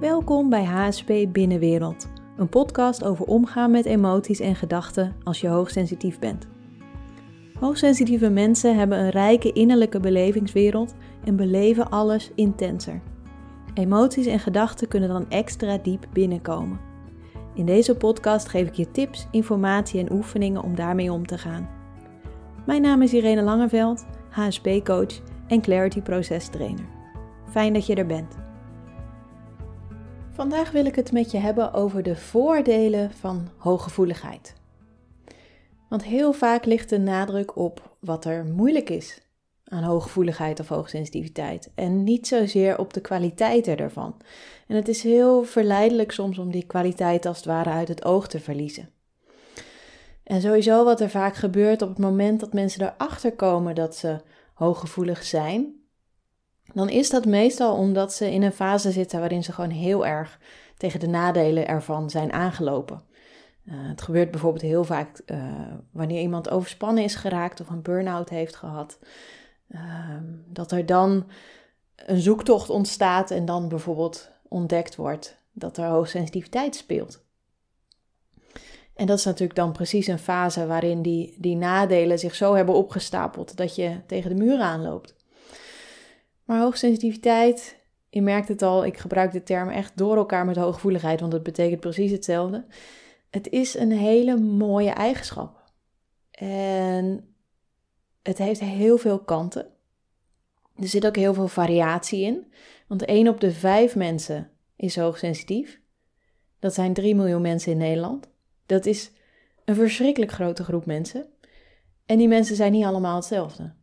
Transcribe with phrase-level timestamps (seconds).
[0.00, 6.18] Welkom bij HSP Binnenwereld, een podcast over omgaan met emoties en gedachten als je hoogsensitief
[6.18, 6.48] bent.
[7.58, 10.94] Hoogsensitieve mensen hebben een rijke innerlijke belevingswereld
[11.24, 13.00] en beleven alles intenser.
[13.74, 16.80] Emoties en gedachten kunnen dan extra diep binnenkomen.
[17.54, 21.68] In deze podcast geef ik je tips, informatie en oefeningen om daarmee om te gaan.
[22.66, 26.86] Mijn naam is Irene Langeveld, HSP-coach en Clarity Proces Trainer.
[27.50, 28.48] Fijn dat je er bent.
[30.32, 34.54] Vandaag wil ik het met je hebben over de voordelen van hooggevoeligheid.
[35.88, 39.20] Want heel vaak ligt de nadruk op wat er moeilijk is
[39.64, 44.16] aan hooggevoeligheid of hoogsensitiviteit en niet zozeer op de kwaliteiten ervan.
[44.66, 48.28] En het is heel verleidelijk soms om die kwaliteit als het ware uit het oog
[48.28, 48.90] te verliezen.
[50.24, 54.20] En sowieso wat er vaak gebeurt op het moment dat mensen erachter komen dat ze
[54.54, 55.79] hooggevoelig zijn,
[56.74, 60.38] dan is dat meestal omdat ze in een fase zitten waarin ze gewoon heel erg
[60.76, 63.02] tegen de nadelen ervan zijn aangelopen.
[63.64, 65.42] Uh, het gebeurt bijvoorbeeld heel vaak uh,
[65.92, 68.98] wanneer iemand overspannen is geraakt of een burn-out heeft gehad.
[69.68, 69.80] Uh,
[70.46, 71.26] dat er dan
[71.96, 77.22] een zoektocht ontstaat en dan bijvoorbeeld ontdekt wordt dat er hoogsensitiviteit speelt.
[78.94, 82.74] En dat is natuurlijk dan precies een fase waarin die, die nadelen zich zo hebben
[82.74, 85.14] opgestapeld dat je tegen de muur aanloopt.
[86.50, 91.20] Maar hoogsensitiviteit, je merkt het al, ik gebruik de term echt door elkaar met hooggevoeligheid,
[91.20, 92.64] want het betekent precies hetzelfde.
[93.30, 95.64] Het is een hele mooie eigenschap.
[96.30, 97.34] En
[98.22, 99.66] het heeft heel veel kanten.
[100.76, 102.52] Er zit ook heel veel variatie in.
[102.86, 105.80] Want 1 op de 5 mensen is hoogsensitief.
[106.58, 108.30] Dat zijn 3 miljoen mensen in Nederland.
[108.66, 109.10] Dat is
[109.64, 111.26] een verschrikkelijk grote groep mensen.
[112.06, 113.78] En die mensen zijn niet allemaal hetzelfde.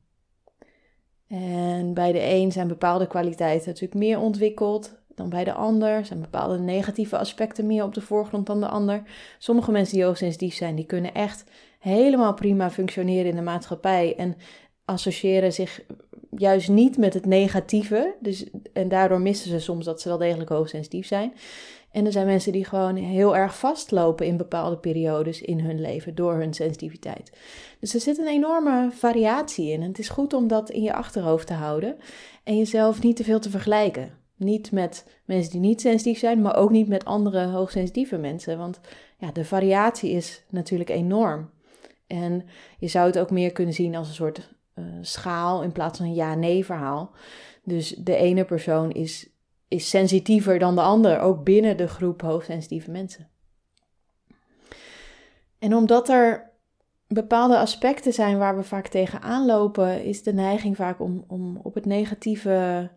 [1.27, 6.05] En bij de een zijn bepaalde kwaliteiten natuurlijk meer ontwikkeld dan bij de ander.
[6.05, 9.03] Zijn bepaalde negatieve aspecten meer op de voorgrond dan de ander.
[9.37, 11.43] Sommige mensen die hoogsensitief zijn, die kunnen echt
[11.79, 14.35] helemaal prima functioneren in de maatschappij en
[14.85, 15.81] associëren zich
[16.37, 18.15] juist niet met het negatieve.
[18.19, 21.33] Dus, en daardoor missen ze soms dat ze wel degelijk hoogsensitief zijn.
[21.97, 26.15] En er zijn mensen die gewoon heel erg vastlopen in bepaalde periodes in hun leven
[26.15, 27.31] door hun sensitiviteit.
[27.79, 29.81] Dus er zit een enorme variatie in.
[29.81, 31.97] En het is goed om dat in je achterhoofd te houden
[32.43, 34.11] en jezelf niet te veel te vergelijken.
[34.35, 38.57] Niet met mensen die niet sensitief zijn, maar ook niet met andere hoogsensitieve mensen.
[38.57, 38.79] Want
[39.17, 41.49] ja, de variatie is natuurlijk enorm.
[42.07, 42.45] En
[42.79, 46.07] je zou het ook meer kunnen zien als een soort uh, schaal in plaats van
[46.07, 47.11] een ja-nee verhaal.
[47.63, 49.29] Dus de ene persoon is
[49.67, 53.29] is sensitiever dan de ander, ook binnen de groep hoogsensitieve mensen.
[55.59, 56.51] En omdat er
[57.07, 61.73] bepaalde aspecten zijn waar we vaak tegenaan lopen, is de neiging vaak om, om op
[61.73, 62.89] het negatieve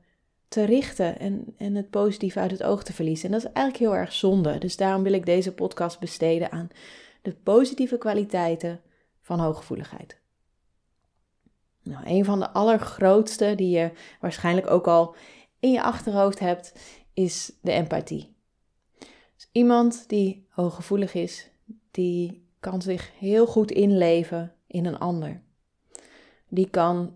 [0.49, 3.27] te richten en, en het positieve uit het oog te verliezen.
[3.27, 4.59] En dat is eigenlijk heel erg zonde.
[4.59, 6.69] Dus daarom wil ik deze podcast besteden aan
[7.23, 8.81] de positieve kwaliteiten
[9.21, 10.19] van hooggevoeligheid.
[11.83, 15.15] Nou, een van de allergrootste, die je waarschijnlijk ook al
[15.61, 16.73] in je achterhoofd hebt,
[17.15, 18.35] is de empathie.
[19.37, 21.51] Dus iemand die hooggevoelig is,
[21.91, 25.43] die kan zich heel goed inleven in een ander.
[26.49, 27.13] Die kan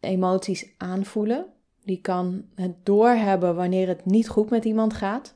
[0.00, 1.46] emoties aanvoelen.
[1.84, 5.34] Die kan het doorhebben wanneer het niet goed met iemand gaat.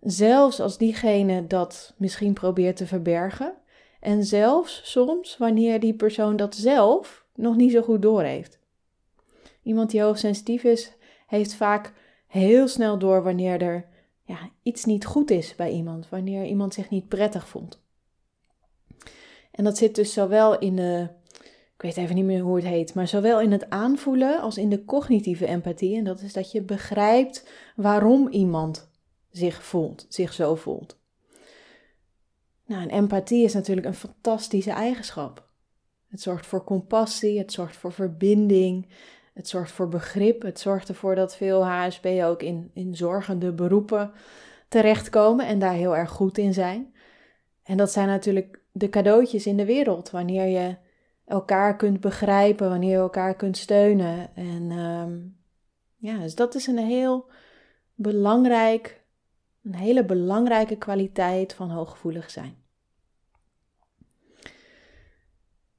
[0.00, 3.54] Zelfs als diegene dat misschien probeert te verbergen.
[4.00, 8.58] En zelfs soms wanneer die persoon dat zelf nog niet zo goed doorheeft.
[9.62, 10.92] Iemand die hoogsensitief is,
[11.28, 11.92] heeft vaak
[12.26, 13.86] heel snel door wanneer er
[14.24, 17.82] ja, iets niet goed is bij iemand, wanneer iemand zich niet prettig voelt.
[19.50, 21.08] En dat zit dus zowel in de,
[21.74, 24.70] ik weet even niet meer hoe het heet, maar zowel in het aanvoelen als in
[24.70, 25.96] de cognitieve empathie.
[25.96, 28.90] En dat is dat je begrijpt waarom iemand
[29.30, 30.98] zich voelt, zich zo voelt.
[32.66, 35.48] Nou, en empathie is natuurlijk een fantastische eigenschap.
[36.08, 38.86] Het zorgt voor compassie, het zorgt voor verbinding,
[39.38, 40.42] het zorgt voor begrip.
[40.42, 44.12] Het zorgt ervoor dat veel HSP ook in, in zorgende beroepen
[44.68, 46.94] terechtkomen en daar heel erg goed in zijn.
[47.62, 50.76] En dat zijn natuurlijk de cadeautjes in de wereld, wanneer je
[51.24, 54.36] elkaar kunt begrijpen, wanneer je elkaar kunt steunen.
[54.36, 55.18] En ehm,
[55.96, 57.26] ja, dus dat is een heel
[57.94, 59.04] belangrijk,
[59.62, 62.56] een hele belangrijke kwaliteit van hooggevoelig zijn.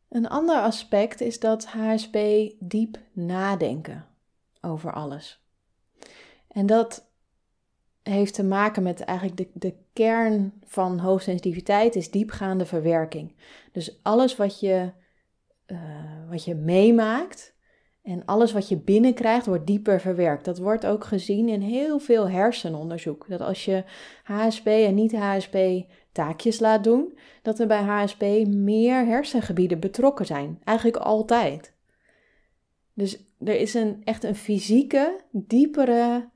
[0.10, 2.18] Een ander aspect is dat HSP
[2.60, 4.06] diep nadenken
[4.62, 5.44] over alles.
[6.48, 7.08] En dat
[8.04, 13.36] heeft te maken met eigenlijk de, de kern van hoogsensitiviteit is diepgaande verwerking.
[13.72, 14.92] Dus alles wat je,
[15.68, 17.54] uh, wat je meemaakt
[18.10, 20.46] En alles wat je binnenkrijgt wordt dieper verwerkt.
[20.46, 23.26] Dat wordt ook gezien in heel veel hersenonderzoek.
[23.28, 23.84] Dat als je
[24.24, 25.58] HSP en niet-HSP
[26.12, 30.60] taakjes laat doen, dat er bij HSP meer hersengebieden betrokken zijn.
[30.64, 31.74] Eigenlijk altijd.
[32.94, 36.30] Dus er is een, echt een fysieke, diepere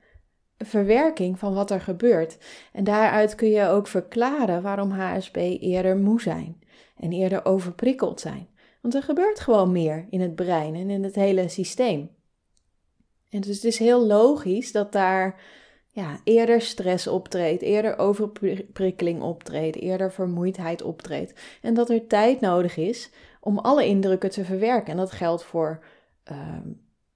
[0.58, 2.38] verwerking van wat er gebeurt.
[2.72, 6.62] En daaruit kun je ook verklaren waarom HSP eerder moe zijn
[6.96, 8.48] en eerder overprikkeld zijn.
[8.84, 12.10] Want er gebeurt gewoon meer in het brein en in het hele systeem.
[13.30, 15.40] En dus het is heel logisch dat daar
[15.88, 21.34] ja, eerder stress optreedt, eerder overprikkeling optreedt, eerder vermoeidheid optreedt.
[21.62, 23.10] En dat er tijd nodig is
[23.40, 24.90] om alle indrukken te verwerken.
[24.90, 25.84] En dat geldt voor
[26.24, 26.68] ehm,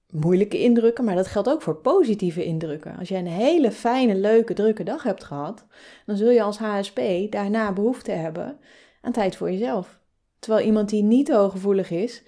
[0.09, 2.97] moeilijke indrukken, maar dat geldt ook voor positieve indrukken.
[2.97, 5.65] Als jij een hele fijne, leuke, drukke dag hebt gehad,
[6.05, 6.99] dan zul je als HSP
[7.29, 8.59] daarna behoefte hebben
[9.01, 9.99] aan tijd voor jezelf.
[10.39, 12.23] Terwijl iemand die niet hooggevoelig is,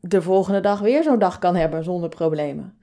[0.00, 2.78] de volgende dag weer zo'n dag kan hebben zonder problemen.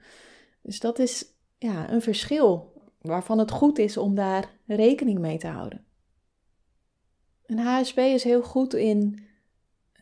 [0.62, 1.24] Dus dat is
[1.58, 5.84] ja, een verschil waarvan het goed is om daar rekening mee te houden.
[7.46, 9.26] Een HSP is heel goed in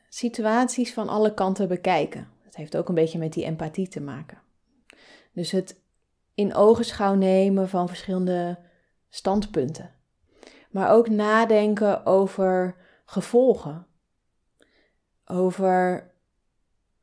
[0.09, 2.29] situaties van alle kanten bekijken.
[2.45, 4.43] Dat heeft ook een beetje met die empathie te maken.
[5.33, 5.81] Dus het
[6.35, 8.59] in ogenschouw nemen van verschillende
[9.09, 9.95] standpunten.
[10.71, 13.86] Maar ook nadenken over gevolgen.
[15.27, 16.11] Over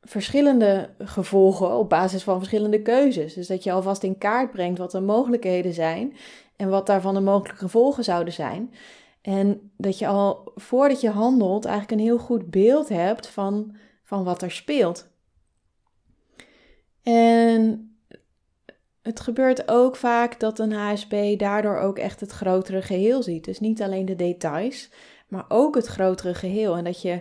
[0.00, 3.34] verschillende gevolgen op basis van verschillende keuzes.
[3.34, 6.16] Dus dat je alvast in kaart brengt wat de mogelijkheden zijn
[6.56, 8.74] en wat daarvan de mogelijke gevolgen zouden zijn.
[9.22, 14.24] En dat je al voordat je handelt eigenlijk een heel goed beeld hebt van, van
[14.24, 15.08] wat er speelt.
[17.02, 17.88] En
[19.02, 23.44] het gebeurt ook vaak dat een HSP daardoor ook echt het grotere geheel ziet.
[23.44, 24.90] Dus niet alleen de details,
[25.28, 26.76] maar ook het grotere geheel.
[26.76, 27.20] En dat je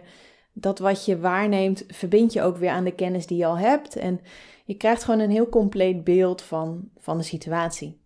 [0.53, 3.95] dat wat je waarneemt, verbind je ook weer aan de kennis die je al hebt.
[3.95, 4.19] En
[4.65, 8.01] je krijgt gewoon een heel compleet beeld van, van de situatie.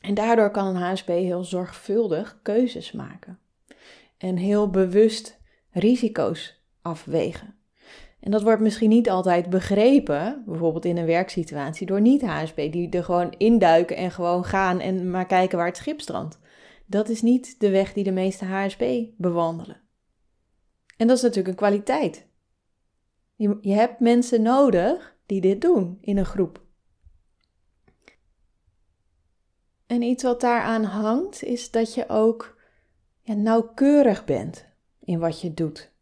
[0.00, 3.38] En daardoor kan een HSP heel zorgvuldig keuzes maken.
[4.18, 7.54] En heel bewust risico's afwegen.
[8.20, 13.04] En dat wordt misschien niet altijd begrepen, bijvoorbeeld in een werksituatie, door niet-HSP, die er
[13.04, 16.38] gewoon induiken en gewoon gaan en maar kijken waar het schip strandt.
[16.86, 18.84] Dat is niet de weg die de meeste HSP
[19.16, 19.81] bewandelen.
[21.02, 22.26] En dat is natuurlijk een kwaliteit.
[23.34, 26.62] Je, je hebt mensen nodig die dit doen in een groep.
[29.86, 32.58] En iets wat daaraan hangt, is dat je ook
[33.20, 34.66] ja, nauwkeurig bent
[35.00, 35.92] in wat je doet.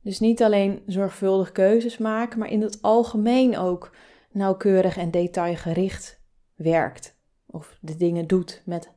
[0.00, 3.94] Dus niet alleen zorgvuldig keuzes maken, maar in het algemeen ook
[4.30, 6.20] nauwkeurig en detailgericht
[6.54, 7.16] werkt.
[7.46, 8.92] Of de dingen doet met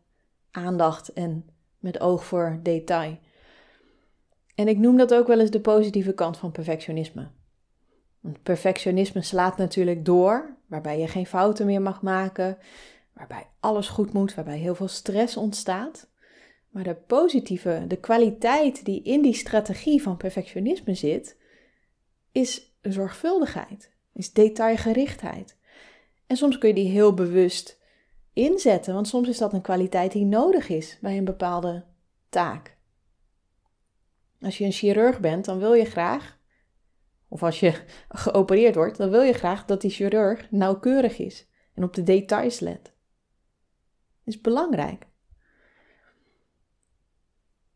[0.52, 1.50] aandacht en
[1.80, 3.20] met oog voor detail.
[4.62, 7.28] En ik noem dat ook wel eens de positieve kant van perfectionisme.
[8.20, 12.58] Want perfectionisme slaat natuurlijk door, waarbij je geen fouten meer mag maken,
[13.14, 16.10] waarbij alles goed moet, waarbij heel veel stress ontstaat.
[16.70, 21.38] Maar de positieve, de kwaliteit die in die strategie van perfectionisme zit,
[22.32, 25.58] is zorgvuldigheid, is detailgerichtheid.
[26.28, 27.80] En soms kun je die heel bewust
[28.34, 31.84] inzetten, want soms is dat een kwaliteit die nodig is bij een bepaalde
[32.30, 32.80] taak.
[34.42, 36.40] Als je een chirurg bent, dan wil je graag,
[37.28, 41.84] of als je geopereerd wordt, dan wil je graag dat die chirurg nauwkeurig is en
[41.84, 42.84] op de details let.
[42.84, 45.10] Dat is belangrijk.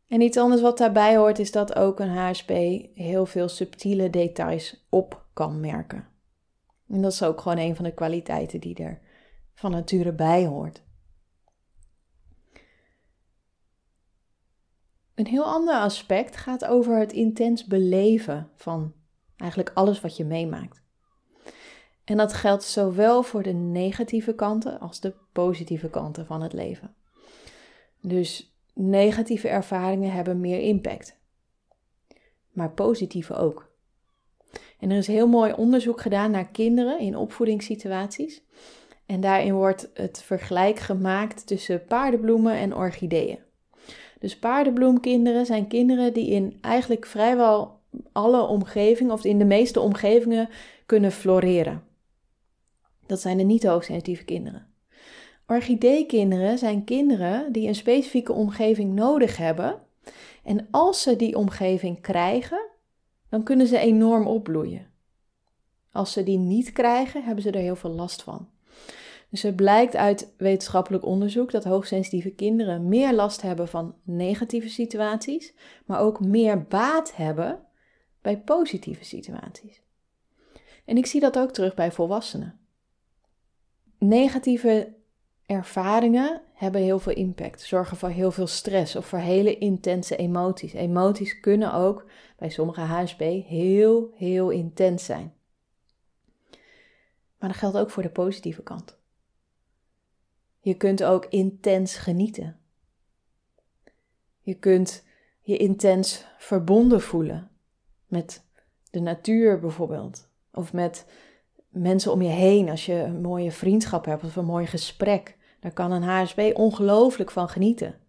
[0.07, 2.49] En iets anders wat daarbij hoort is dat ook een HSP
[2.93, 6.07] heel veel subtiele details op kan merken.
[6.87, 8.99] En dat is ook gewoon een van de kwaliteiten die er
[9.53, 10.84] van nature bij hoort.
[15.15, 18.93] Een heel ander aspect gaat over het intens beleven van
[19.35, 20.83] eigenlijk alles wat je meemaakt.
[22.03, 26.95] En dat geldt zowel voor de negatieve kanten als de positieve kanten van het leven.
[28.01, 31.17] Dus negatieve ervaringen hebben meer impact,
[32.51, 33.73] maar positieve ook.
[34.79, 38.43] En er is heel mooi onderzoek gedaan naar kinderen in opvoedingssituaties.
[39.05, 43.44] En daarin wordt het vergelijk gemaakt tussen paardenbloemen en orchideeën.
[44.25, 47.79] Dus paardenbloemkinderen zijn kinderen die in eigenlijk vrijwel
[48.11, 50.49] alle omgevingen, of in de meeste omgevingen,
[50.85, 51.83] kunnen floreren.
[53.05, 54.67] Dat zijn de niet hoogsensitieve kinderen.
[55.47, 59.81] Orchideekinderen zijn kinderen die een specifieke omgeving nodig hebben.
[60.43, 62.65] En als ze die omgeving krijgen,
[63.29, 64.87] dan kunnen ze enorm opbloeien.
[65.91, 68.47] Als ze die niet krijgen, hebben ze er heel veel last van.
[69.29, 75.53] Dus het blijkt uit wetenschappelijk onderzoek dat hoogsensitieve kinderen meer last hebben van negatieve situaties,
[75.85, 77.59] maar ook meer baat hebben
[78.21, 79.81] bij positieve situaties.
[80.85, 82.59] En ik zie dat ook terug bij volwassenen.
[83.97, 84.93] Negatieve
[85.45, 90.73] ervaringen hebben heel veel impact, zorgen voor heel veel stress of voor hele intense emoties.
[90.73, 92.05] Emoties kunnen ook
[92.37, 95.33] bij sommige HSP heel, heel intens zijn.
[97.39, 98.97] Maar dat geldt ook voor de positieve kant.
[100.65, 102.59] Je kunt ook intens genieten.
[104.39, 105.03] Je kunt
[105.41, 107.51] je intens verbonden voelen
[108.07, 108.45] met
[108.91, 110.29] de natuur bijvoorbeeld.
[110.51, 111.05] Of met
[111.69, 115.37] mensen om je heen als je een mooie vriendschap hebt of een mooi gesprek.
[115.59, 117.99] Daar kan een HSP ongelooflijk van genieten.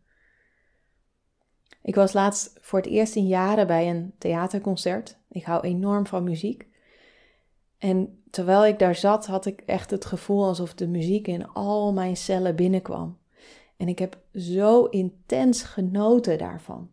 [1.83, 5.19] Ik was laatst voor het eerst in jaren bij een theaterconcert.
[5.29, 6.69] Ik hou enorm van muziek.
[7.79, 11.93] En terwijl ik daar zat, had ik echt het gevoel alsof de muziek in al
[11.93, 13.19] mijn cellen binnenkwam.
[13.77, 16.91] En ik heb zo intens genoten daarvan.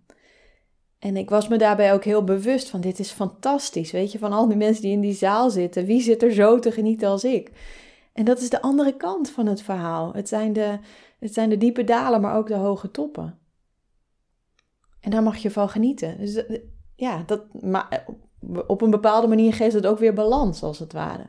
[1.00, 3.92] En ik was me daarbij ook heel bewust van: dit is fantastisch.
[3.92, 6.60] Weet je, van al die mensen die in die zaal zitten, wie zit er zo
[6.60, 7.52] te genieten als ik?
[8.14, 10.14] En dat is de andere kant van het verhaal.
[10.14, 10.80] Het zijn de,
[11.20, 13.40] het zijn de diepe dalen, maar ook de hoge toppen.
[15.00, 16.18] En daar mag je van genieten.
[16.18, 16.60] Dus eh,
[16.96, 18.06] ja, dat, maar
[18.68, 21.26] op een bepaalde manier geeft het ook weer balans, als het ware.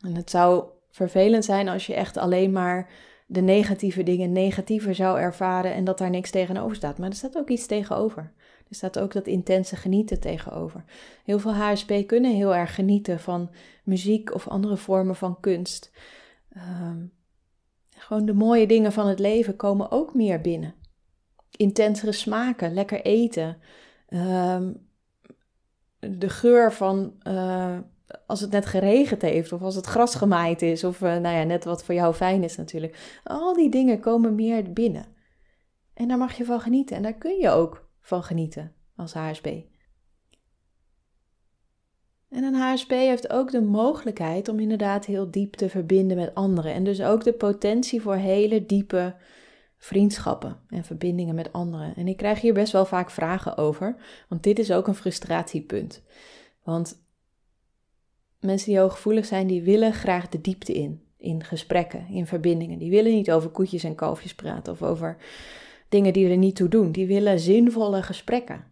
[0.00, 2.90] En het zou vervelend zijn als je echt alleen maar
[3.26, 6.98] de negatieve dingen negatiever zou ervaren en dat daar niks tegenover staat.
[6.98, 8.32] Maar er staat ook iets tegenover.
[8.68, 10.84] Er staat ook dat intense genieten tegenover.
[11.24, 13.50] Heel veel HSP kunnen heel erg genieten van
[13.84, 15.92] muziek of andere vormen van kunst.
[16.52, 17.04] Ehm,
[17.96, 20.74] gewoon de mooie dingen van het leven komen ook meer binnen.
[21.50, 23.56] Intensere smaken, lekker eten.
[24.06, 24.72] Ehm,
[25.98, 27.78] de geur van uh,
[28.26, 31.42] als het net geregend heeft of als het gras gemaaid is of uh, nou ja,
[31.42, 33.20] net wat voor jou fijn is natuurlijk.
[33.24, 35.06] Al die dingen komen meer binnen.
[35.94, 39.46] En daar mag je van genieten en daar kun je ook van genieten als HSP.
[42.28, 46.72] En een HSP heeft ook de mogelijkheid om inderdaad heel diep te verbinden met anderen.
[46.74, 49.14] En dus ook de potentie voor hele diepe
[49.78, 51.96] vriendschappen en verbindingen met anderen.
[51.96, 53.96] En ik krijg hier best wel vaak vragen over,
[54.28, 56.02] want dit is ook een frustratiepunt.
[56.62, 57.04] Want
[58.40, 61.04] mensen die hooggevoelig zijn, die willen graag de diepte in.
[61.18, 62.78] In gesprekken, in verbindingen.
[62.78, 65.16] Die willen niet over koetjes en kalfjes praten of over
[65.88, 66.92] dingen die er niet toe doen.
[66.92, 68.64] Die willen zinvolle gesprekken.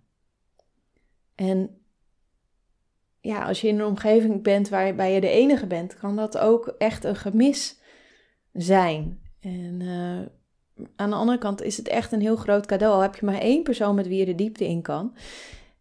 [1.34, 1.78] En
[3.20, 6.66] ja, als je in een omgeving bent waarbij je de enige bent, kan dat ook
[6.78, 7.80] echt een gemis
[8.52, 9.20] zijn.
[9.40, 10.26] En uh,
[10.96, 12.94] aan de andere kant is het echt een heel groot cadeau.
[12.94, 15.14] Al heb je maar één persoon met wie je de diepte in kan.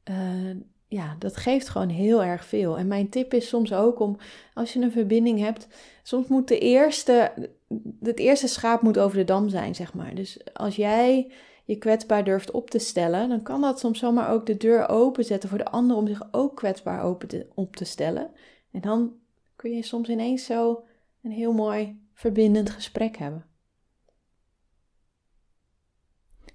[0.09, 0.55] Uh,
[0.88, 2.77] ja, dat geeft gewoon heel erg veel.
[2.77, 4.17] En mijn tip is soms ook om,
[4.53, 5.67] als je een verbinding hebt,
[6.03, 7.31] soms moet de eerste,
[8.01, 10.15] het eerste schaap moet over de dam zijn, zeg maar.
[10.15, 11.31] Dus als jij
[11.65, 15.50] je kwetsbaar durft op te stellen, dan kan dat soms zomaar ook de deur openzetten
[15.50, 18.31] voor de ander om zich ook kwetsbaar open te, op te stellen.
[18.71, 19.13] En dan
[19.55, 20.83] kun je soms ineens zo
[21.23, 23.45] een heel mooi verbindend gesprek hebben.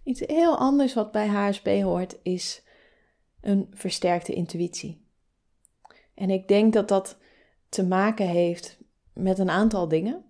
[0.08, 2.62] Iets heel anders wat bij HSP hoort is
[3.40, 5.00] een versterkte intuïtie.
[6.14, 7.18] En ik denk dat dat
[7.68, 8.78] te maken heeft
[9.12, 10.24] met een aantal dingen.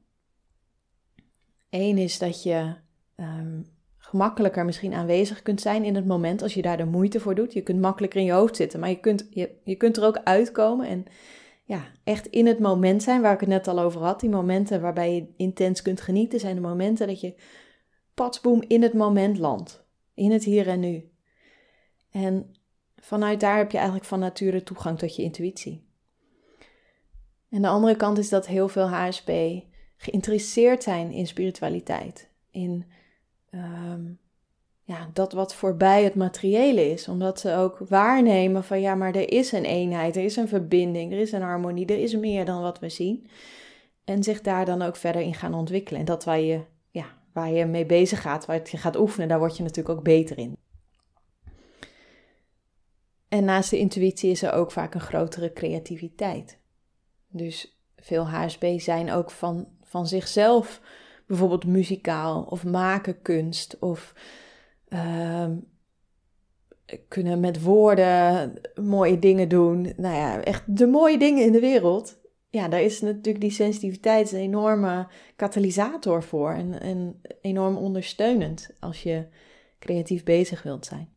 [1.71, 2.75] Eén is dat je
[3.17, 3.67] um,
[3.99, 7.53] gemakkelijker misschien aanwezig kunt zijn in het moment als je daar de moeite voor doet.
[7.53, 10.21] Je kunt makkelijker in je hoofd zitten, maar je kunt, je, je kunt er ook
[10.25, 11.05] uitkomen en
[11.65, 14.21] ja, echt in het moment zijn waar ik het net al over had.
[14.21, 17.35] Die momenten waarbij je intens kunt genieten zijn de momenten dat je
[18.19, 19.87] patsboom in het moment landt.
[20.15, 21.11] In het hier en nu.
[22.11, 22.55] En
[22.97, 25.87] vanuit daar heb je eigenlijk van nature toegang tot je intuïtie.
[27.51, 29.31] En de andere kant is dat heel veel HSP
[29.97, 32.31] geïnteresseerd zijn in spiritualiteit.
[32.51, 32.85] In
[33.51, 34.05] Ehm,
[34.85, 37.09] ja, dat wat voorbij het materiële is.
[37.09, 41.13] Omdat ze ook waarnemen van ja, maar er is een eenheid, er is een verbinding,
[41.13, 43.29] er is een harmonie, er is meer dan wat we zien.
[44.05, 46.01] En zich daar dan ook verder in gaan ontwikkelen.
[46.01, 46.61] En dat waar je,
[47.38, 50.38] waar je mee bezig gaat, waar je gaat oefenen, daar word je natuurlijk ook beter
[50.38, 50.57] in.
[53.28, 56.59] En naast de intuïtie is er ook vaak een grotere creativiteit.
[57.28, 60.80] Dus veel HSB zijn ook van, van zichzelf
[61.26, 64.14] bijvoorbeeld muzikaal of maken kunst of
[64.88, 65.47] uh,
[67.09, 69.92] kunnen met woorden mooie dingen doen.
[69.97, 72.18] Nou ja, echt de mooie dingen in de wereld.
[72.50, 79.02] Ja, daar is natuurlijk die sensitiviteit een enorme katalysator voor en, en enorm ondersteunend als
[79.02, 79.26] je
[79.78, 81.09] creatief bezig wilt zijn.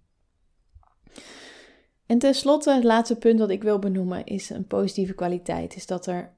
[2.05, 6.05] En tenslotte, het laatste punt dat ik wil benoemen is een positieve kwaliteit, is dat
[6.05, 6.33] er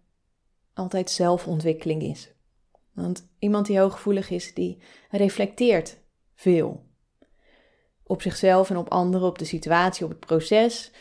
[0.73, 2.31] altijd zelfontwikkeling is.
[2.91, 5.97] Want iemand die hooggevoelig is, die reflecteert
[6.35, 6.85] veel.
[8.03, 10.91] Op zichzelf en op anderen, op de situatie, op het proces.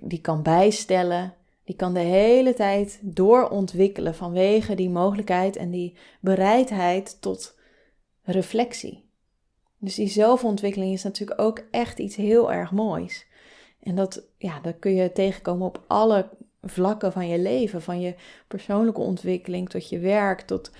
[0.00, 1.34] Die kan bijstellen.
[1.70, 7.58] Die kan de hele tijd doorontwikkelen vanwege die mogelijkheid en die bereidheid tot
[8.22, 9.10] reflectie.
[9.78, 13.26] Dus die zelfontwikkeling is natuurlijk ook echt iets heel erg moois.
[13.80, 16.28] En dat, ja, dat kun je tegenkomen op alle
[16.62, 17.82] vlakken van je leven.
[17.82, 18.14] Van je
[18.48, 20.70] persoonlijke ontwikkeling tot je werk, tot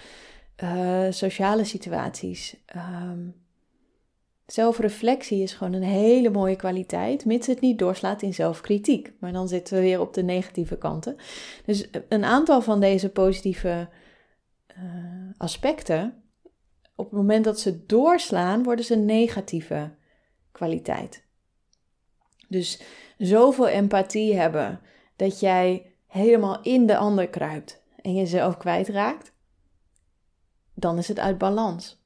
[0.62, 2.56] uh, sociale situaties.
[2.76, 3.35] Um,
[4.52, 9.12] zelfreflectie is gewoon een hele mooie kwaliteit, mits het niet doorslaat in zelfkritiek.
[9.21, 11.16] Maar dan zitten we weer op de negatieve kanten.
[11.64, 13.88] Dus een aantal van deze positieve
[14.78, 14.85] uh,
[15.37, 16.23] aspecten,
[16.95, 19.95] op het moment dat ze doorslaan, worden ze een negatieve
[20.52, 21.25] kwaliteit.
[22.49, 22.80] Dus
[23.19, 24.80] zoveel empathie hebben
[25.16, 29.33] dat jij helemaal in de ander kruipt en jezelf kwijtraakt,
[30.75, 32.00] dan is het uit balans.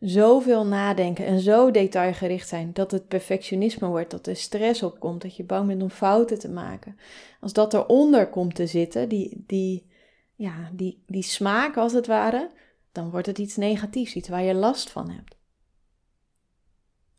[0.00, 5.36] Zoveel nadenken en zo detailgericht zijn dat het perfectionisme wordt, dat er stress opkomt, dat
[5.36, 6.98] je bang bent om fouten te maken.
[7.40, 9.86] Als dat eronder komt te zitten, die, die,
[10.34, 12.50] ja, die, die smaak als het ware,
[12.92, 15.36] dan wordt het iets negatiefs, iets waar je last van hebt.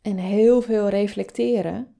[0.02, 1.94] En heel veel reflecteren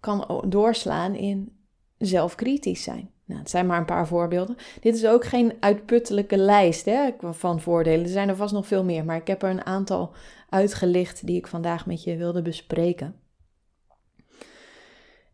[0.00, 1.58] kan doorslaan in
[1.98, 3.10] zelfkritisch zijn.
[3.28, 4.56] Nou, het zijn maar een paar voorbeelden.
[4.80, 8.04] Dit is ook geen uitputtelijke lijst hè, van voordelen.
[8.04, 10.12] Er zijn er vast nog veel meer, maar ik heb er een aantal
[10.48, 13.14] uitgelicht die ik vandaag met je wilde bespreken.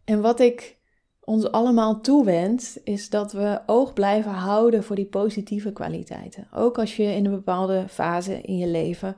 [0.05, 0.77] En wat ik
[1.21, 6.49] ons allemaal toewens, is dat we oog blijven houden voor die positieve kwaliteiten.
[6.53, 9.17] Ook als je in een bepaalde fase in je leven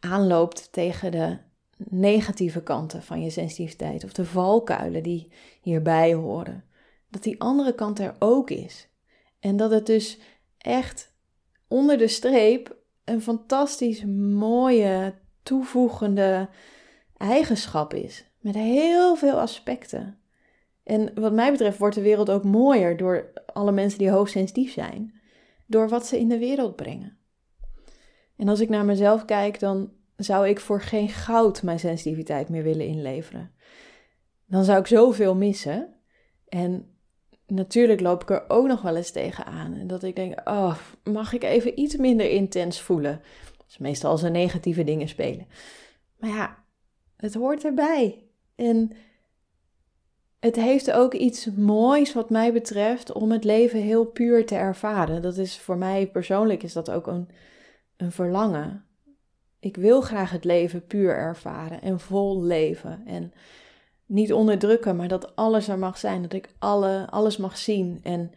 [0.00, 1.36] aanloopt tegen de
[1.76, 5.28] negatieve kanten van je sensitiviteit of de valkuilen die
[5.60, 6.64] hierbij horen.
[7.12, 8.88] Dat die andere kant er ook is.
[9.40, 10.18] En dat het dus
[10.58, 11.14] echt
[11.68, 16.48] onder de streep een fantastisch mooie toevoegende
[17.16, 18.30] eigenschap is.
[18.40, 20.18] Met heel veel aspecten.
[20.82, 25.20] En wat mij betreft wordt de wereld ook mooier door alle mensen die hoogsensitief zijn.
[25.66, 27.16] Door wat ze in de wereld brengen.
[28.36, 32.62] En als ik naar mezelf kijk, dan zou ik voor geen goud mijn sensitiviteit meer
[32.62, 33.52] willen inleveren.
[34.46, 35.94] Dan zou ik zoveel missen.
[36.48, 36.91] En
[37.46, 39.74] natuurlijk loop ik er ook nog wel eens tegenaan.
[39.74, 43.20] En dat ik denk, oh, mag ik even iets minder intens voelen?
[43.56, 45.46] Dat is meestal als er negatieve dingen spelen.
[46.18, 46.64] Maar ja,
[47.16, 48.24] het hoort erbij.
[48.54, 48.92] En
[50.40, 55.22] het heeft ook iets moois wat mij betreft om het leven heel puur te ervaren.
[55.22, 57.28] Dat is voor mij persoonlijk is dat ook een,
[57.96, 58.84] een verlangen.
[59.60, 63.02] Ik wil graag het leven puur ervaren en vol leven.
[63.06, 63.32] En
[64.12, 66.22] niet onderdrukken, maar dat alles er mag zijn.
[66.22, 68.32] Dat ik alle, alles mag zien en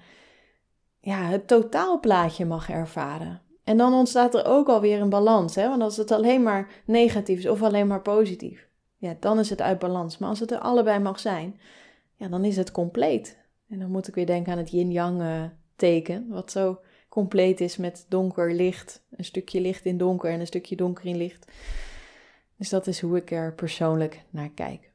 [0.99, 3.41] ja, het totaalplaatje mag ervaren.
[3.63, 5.55] En dan ontstaat er ook alweer een balans.
[5.55, 5.69] Hè?
[5.69, 9.61] Want als het alleen maar negatief is of alleen maar positief, ja, dan is het
[9.61, 10.17] uit balans.
[10.17, 11.59] Maar als het er allebei mag zijn,
[12.15, 13.37] ja, dan is het compleet.
[13.69, 15.43] En dan moet ik weer denken aan het yin-yang uh,
[15.75, 20.47] teken, wat zo compleet is met donker licht, een stukje licht in donker en een
[20.47, 21.51] stukje donker in licht.
[22.57, 24.93] Dus dat is hoe ik er persoonlijk naar kijk.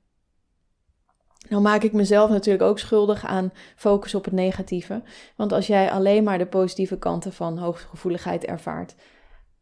[1.49, 5.03] Nou maak ik mezelf natuurlijk ook schuldig aan focus op het negatieve.
[5.37, 8.95] Want als jij alleen maar de positieve kanten van hooggevoeligheid ervaart,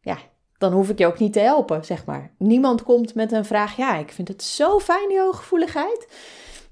[0.01, 0.17] ja,
[0.57, 2.31] dan hoef ik je ook niet te helpen, zeg maar.
[2.37, 6.07] Niemand komt met een vraag, ja, ik vind het zo fijn die hooggevoeligheid.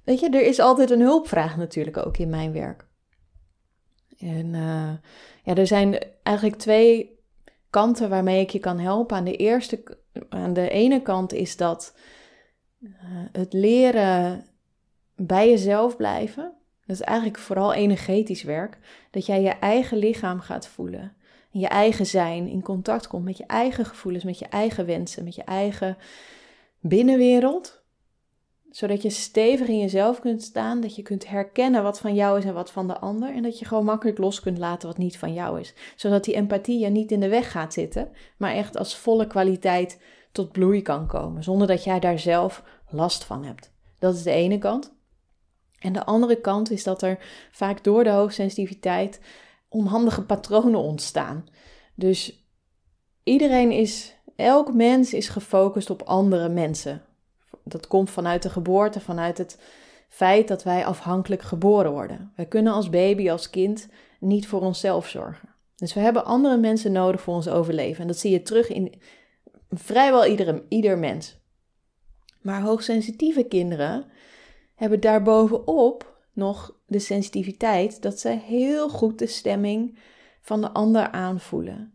[0.03, 2.85] Weet je, er is altijd een hulpvraag natuurlijk ook in mijn werk.
[4.17, 4.91] En uh,
[5.43, 7.19] ja, er zijn eigenlijk twee
[7.69, 9.17] kanten waarmee ik je kan helpen.
[9.17, 11.97] Aan de eerste, aan de ene kant is dat
[12.79, 12.91] uh,
[13.31, 14.45] het leren
[15.17, 16.53] bij jezelf blijven.
[16.85, 18.77] Dat is eigenlijk vooral energetisch werk.
[19.11, 21.15] Dat jij je eigen lichaam gaat voelen.
[21.49, 25.35] Je eigen zijn in contact komt met je eigen gevoelens, met je eigen wensen, met
[25.35, 25.97] je eigen
[26.79, 27.81] binnenwereld.
[28.69, 30.81] Zodat je stevig in jezelf kunt staan.
[30.81, 33.33] Dat je kunt herkennen wat van jou is en wat van de ander.
[33.33, 35.73] En dat je gewoon makkelijk los kunt laten wat niet van jou is.
[35.95, 38.09] Zodat die empathie je niet in de weg gaat zitten.
[38.37, 40.01] Maar echt als volle kwaliteit
[40.31, 41.43] tot bloei kan komen.
[41.43, 43.73] Zonder dat jij daar zelf last van hebt.
[43.99, 44.96] Dat is de ene kant.
[45.79, 47.19] En de andere kant is dat er
[47.51, 49.19] vaak door de hoogsensitiviteit
[49.69, 51.47] onhandige patronen ontstaan.
[51.95, 52.45] Dus
[53.23, 57.01] iedereen is, elk mens is gefocust op andere mensen.
[57.63, 59.59] Dat komt vanuit de geboorte, vanuit het
[60.07, 62.31] feit dat wij afhankelijk geboren worden.
[62.35, 63.87] Wij kunnen als baby, als kind
[64.19, 65.49] niet voor onszelf zorgen.
[65.75, 68.01] Dus we hebben andere mensen nodig voor ons overleven.
[68.01, 69.01] En dat zie je terug in
[69.69, 71.37] vrijwel ieder, ieder mens.
[72.41, 74.05] Maar hoogsensitieve kinderen
[74.77, 79.97] hebben daarbovenop nog de sensitiviteit dat ze heel goed de stemming
[80.41, 81.93] van de ander aanvoelen.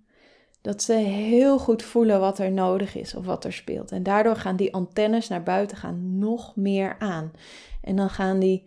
[0.60, 3.92] Dat ze heel goed voelen wat er nodig is of wat er speelt.
[3.92, 7.32] En daardoor gaan die antennes naar buiten gaan nog meer aan.
[7.80, 8.64] En dan gaan die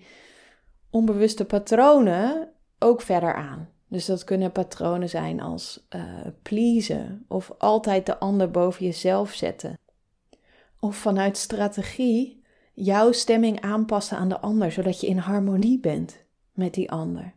[0.90, 2.50] onbewuste patronen
[2.80, 3.70] ook verder aan.
[3.88, 6.04] Dus dat kunnen patronen zijn als uh,
[6.42, 9.80] pleasen of altijd de ander boven jezelf zetten.
[10.80, 12.44] Of vanuit strategie
[12.76, 17.34] jouw stemming aanpassen aan de ander, zodat je in harmonie bent met die ander.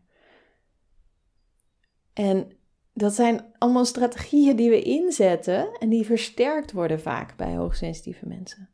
[2.13, 2.51] En
[2.93, 8.69] dat zijn allemaal strategieën die we inzetten en die versterkt worden vaak bij hoogsensitieve mensen.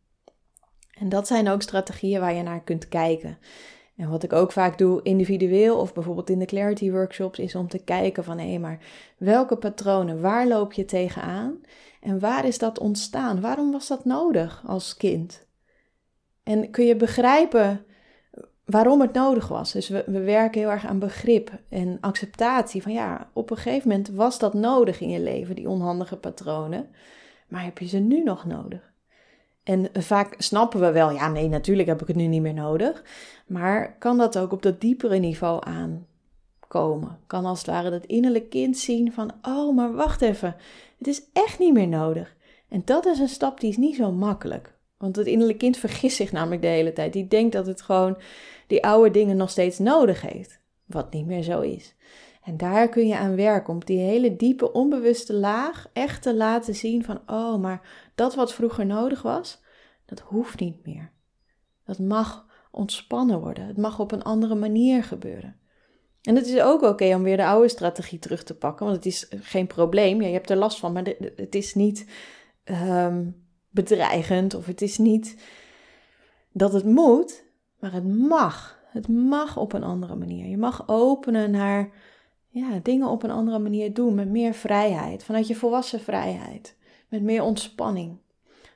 [0.98, 3.38] En dat zijn ook strategieën waar je naar kunt kijken.
[3.96, 7.68] En wat ik ook vaak doe, individueel of bijvoorbeeld in de clarity workshops, is om
[7.68, 8.79] te kijken van hé, maar
[9.18, 11.61] welke patronen, waar loop je tegenaan
[12.00, 13.40] en waar is dat ontstaan?
[13.40, 15.46] Waarom was dat nodig als kind?
[16.44, 17.85] En kun je begrijpen
[18.64, 19.72] waarom het nodig was?
[19.72, 23.88] Dus we, we werken heel erg aan begrip en acceptatie van ja, op een gegeven
[23.88, 26.88] moment was dat nodig in je leven, die onhandige patronen,
[27.48, 28.92] maar heb je ze nu nog nodig?
[29.62, 33.04] En vaak snappen we wel, ja, nee, natuurlijk heb ik het nu niet meer nodig.
[33.46, 37.18] Maar kan dat ook op dat diepere niveau aankomen?
[37.26, 40.57] Kan als het ware dat innerlijk kind zien van, oh, maar wacht even,
[40.98, 42.37] het is echt niet meer nodig.
[42.68, 44.73] En dat is een stap die is niet zo makkelijk.
[45.04, 47.12] Want het innerlijk kind vergist zich namelijk de hele tijd.
[47.12, 48.16] Die denkt dat het gewoon
[48.66, 50.60] die oude dingen nog steeds nodig heeft.
[50.84, 51.94] Wat niet meer zo is.
[52.42, 56.74] En daar kun je aan werken om die hele diepe onbewuste laag echt te laten
[56.74, 59.62] zien van, oh, maar dat wat vroeger nodig was,
[60.04, 61.12] dat hoeft niet meer.
[61.84, 63.66] Dat mag ontspannen worden.
[63.66, 65.56] Het mag op een andere manier gebeuren.
[66.22, 69.06] En het is ook oké om weer de oude strategie terug te pakken, want het
[69.06, 70.20] is geen probleem.
[70.20, 71.04] Ja, je hebt er last van, maar
[71.36, 72.06] het is niet
[72.64, 73.26] ehm,
[73.74, 75.37] bedreigend of het is niet
[76.52, 77.44] dat het moet,
[77.78, 78.82] maar het mag.
[78.87, 80.46] Het mag op een andere manier.
[80.46, 81.90] Je mag openen naar
[82.48, 86.76] ja, dingen op een andere manier doen, met meer vrijheid, vanuit je volwassen vrijheid,
[87.08, 88.18] met meer ontspanning.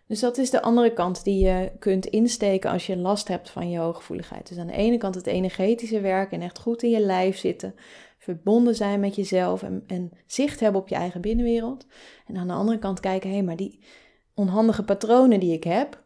[0.07, 3.71] Dus dat is de andere kant die je kunt insteken als je last hebt van
[3.71, 4.49] je hooggevoeligheid.
[4.49, 7.75] Dus aan de ene kant het energetische werk en echt goed in je lijf zitten,
[8.19, 11.87] verbonden zijn met jezelf en, en zicht hebben op je eigen binnenwereld.
[12.27, 13.81] En aan de andere kant kijken, hé, hey, maar die
[14.39, 16.03] onhandige patronen die ik heb,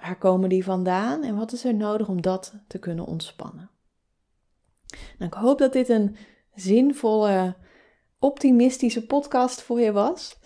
[0.00, 3.70] waar komen die vandaan en wat is er nodig om dat te kunnen ontspannen?
[5.18, 6.16] Nou, ik hoop dat dit een
[6.54, 7.56] zinvolle,
[8.18, 10.38] optimistische podcast voor je was.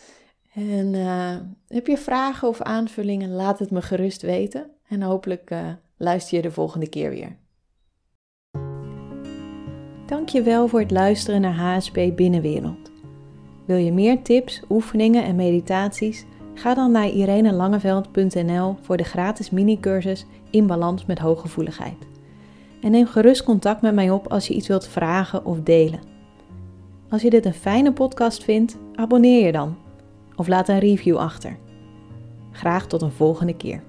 [0.54, 1.36] En uh,
[1.68, 4.70] heb je vragen of aanvullingen, laat het me gerust weten.
[4.88, 7.36] En hopelijk uh, luister je de volgende keer weer.
[10.06, 12.90] Dankjewel voor het luisteren naar HSP Binnenwereld.
[13.66, 16.24] Wil je meer tips, oefeningen en meditaties?
[16.54, 22.06] Ga dan naar irenelangeveld.nl voor de gratis mini-cursus In Balans met Hooggevoeligheid.
[22.80, 26.00] En neem gerust contact met mij op als je iets wilt vragen of delen.
[27.08, 29.76] Als je dit een fijne podcast vindt, abonneer je dan
[30.36, 31.56] of laat een review achter.
[32.52, 33.82] Graag tot een volgende keer.